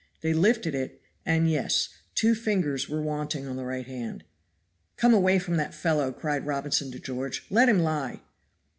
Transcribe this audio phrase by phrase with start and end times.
[0.21, 4.23] They lifted it, and yes two fingers were wanting on the right hand.
[4.97, 7.45] "Come away from that fellow," cried Robinson to George.
[7.51, 8.21] "Let him lie."